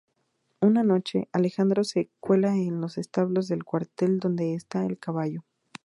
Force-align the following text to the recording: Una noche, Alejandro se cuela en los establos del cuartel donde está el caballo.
Una 0.61 0.81
noche, 0.81 1.29
Alejandro 1.31 1.83
se 1.83 2.09
cuela 2.19 2.55
en 2.57 2.81
los 2.81 2.97
establos 2.97 3.47
del 3.47 3.63
cuartel 3.63 4.17
donde 4.19 4.55
está 4.55 4.83
el 4.83 4.97
caballo. 4.97 5.43